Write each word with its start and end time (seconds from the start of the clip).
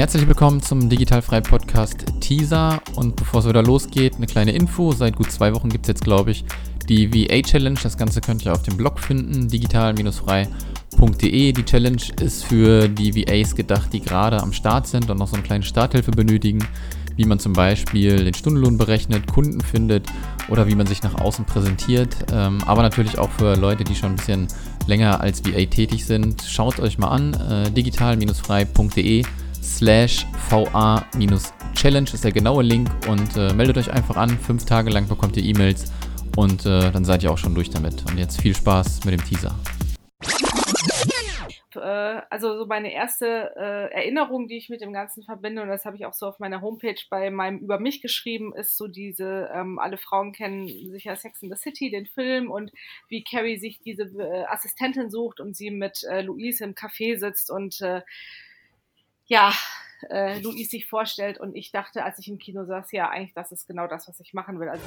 Herzlich 0.00 0.24
willkommen 0.26 0.62
zum 0.62 0.88
Digitalfrei 0.88 1.42
Podcast 1.42 2.06
Teaser. 2.20 2.80
Und 2.96 3.16
bevor 3.16 3.40
es 3.40 3.46
wieder 3.46 3.62
losgeht, 3.62 4.16
eine 4.16 4.24
kleine 4.24 4.52
Info. 4.52 4.92
Seit 4.92 5.14
gut 5.14 5.30
zwei 5.30 5.52
Wochen 5.52 5.68
gibt 5.68 5.84
es 5.84 5.88
jetzt, 5.88 6.04
glaube 6.04 6.30
ich, 6.30 6.42
die 6.88 7.12
VA 7.12 7.42
Challenge. 7.42 7.78
Das 7.82 7.98
Ganze 7.98 8.22
könnt 8.22 8.46
ihr 8.46 8.52
auf 8.54 8.62
dem 8.62 8.78
Blog 8.78 8.98
finden, 8.98 9.48
digital-frei.de. 9.48 11.52
Die 11.52 11.64
Challenge 11.66 12.00
ist 12.18 12.44
für 12.44 12.88
die 12.88 13.14
VAs 13.14 13.54
gedacht, 13.54 13.92
die 13.92 14.00
gerade 14.00 14.42
am 14.42 14.54
Start 14.54 14.86
sind 14.86 15.10
und 15.10 15.18
noch 15.18 15.28
so 15.28 15.34
eine 15.34 15.42
kleine 15.42 15.64
Starthilfe 15.64 16.12
benötigen, 16.12 16.66
wie 17.16 17.26
man 17.26 17.38
zum 17.38 17.52
Beispiel 17.52 18.24
den 18.24 18.32
Stundenlohn 18.32 18.78
berechnet, 18.78 19.26
Kunden 19.26 19.60
findet 19.60 20.06
oder 20.48 20.66
wie 20.66 20.76
man 20.76 20.86
sich 20.86 21.02
nach 21.02 21.16
außen 21.16 21.44
präsentiert. 21.44 22.16
Ähm, 22.32 22.56
aber 22.64 22.80
natürlich 22.80 23.18
auch 23.18 23.28
für 23.32 23.54
Leute, 23.54 23.84
die 23.84 23.94
schon 23.94 24.12
ein 24.12 24.16
bisschen 24.16 24.48
länger 24.86 25.20
als 25.20 25.44
VA 25.44 25.66
tätig 25.66 26.06
sind. 26.06 26.40
Schaut 26.40 26.80
euch 26.80 26.96
mal 26.96 27.08
an, 27.08 27.34
äh, 27.34 27.70
digital-frei.de 27.70 29.24
slash 29.80 30.26
VA-Challenge 30.50 32.10
ist 32.12 32.22
der 32.22 32.32
genaue 32.32 32.62
Link 32.62 32.90
und 33.08 33.34
äh, 33.38 33.54
meldet 33.54 33.78
euch 33.78 33.90
einfach 33.90 34.16
an. 34.16 34.28
Fünf 34.28 34.66
Tage 34.66 34.90
lang 34.90 35.08
bekommt 35.08 35.38
ihr 35.38 35.42
E-Mails 35.42 35.90
und 36.36 36.66
äh, 36.66 36.90
dann 36.92 37.06
seid 37.06 37.22
ihr 37.22 37.32
auch 37.32 37.38
schon 37.38 37.54
durch 37.54 37.70
damit. 37.70 38.04
Und 38.10 38.18
jetzt 38.18 38.42
viel 38.42 38.54
Spaß 38.54 39.06
mit 39.06 39.14
dem 39.14 39.24
Teaser. 39.24 39.58
Äh, 41.76 42.20
also 42.28 42.58
so 42.58 42.66
meine 42.66 42.92
erste 42.92 43.54
äh, 43.56 43.90
Erinnerung, 43.94 44.48
die 44.48 44.58
ich 44.58 44.68
mit 44.68 44.82
dem 44.82 44.92
Ganzen 44.92 45.22
verbinde, 45.22 45.62
und 45.62 45.68
das 45.68 45.86
habe 45.86 45.96
ich 45.96 46.04
auch 46.04 46.12
so 46.12 46.26
auf 46.26 46.40
meiner 46.40 46.60
Homepage 46.60 47.00
bei 47.08 47.30
meinem 47.30 47.60
Über 47.60 47.80
mich 47.80 48.02
geschrieben, 48.02 48.54
ist 48.54 48.76
so 48.76 48.86
diese, 48.86 49.48
ähm, 49.54 49.78
alle 49.78 49.96
Frauen 49.96 50.32
kennen 50.32 50.68
sicher 50.90 51.16
Sex 51.16 51.42
in 51.42 51.48
the 51.48 51.56
City, 51.56 51.90
den 51.90 52.04
Film, 52.04 52.50
und 52.50 52.70
wie 53.08 53.24
Carrie 53.24 53.56
sich 53.56 53.80
diese 53.80 54.02
äh, 54.02 54.44
Assistentin 54.44 55.10
sucht 55.10 55.40
und 55.40 55.56
sie 55.56 55.70
mit 55.70 56.04
äh, 56.04 56.20
Louise 56.20 56.62
im 56.64 56.74
Café 56.74 57.18
sitzt 57.18 57.50
und 57.50 57.80
äh, 57.80 58.02
ja, 59.30 59.52
äh, 60.10 60.40
Louise 60.40 60.70
sich 60.70 60.86
vorstellt. 60.86 61.38
Und 61.38 61.54
ich 61.54 61.70
dachte, 61.70 62.04
als 62.04 62.18
ich 62.18 62.28
im 62.28 62.38
Kino 62.38 62.64
saß, 62.64 62.92
ja, 62.92 63.08
eigentlich, 63.08 63.32
das 63.32 63.52
ist 63.52 63.66
genau 63.66 63.86
das, 63.86 64.08
was 64.08 64.18
ich 64.20 64.34
machen 64.34 64.58
will. 64.58 64.68
Also 64.68 64.82